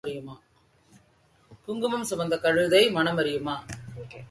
[1.67, 3.55] குங்குமம் சுமந்த கழுதை மணம் அறியுமா?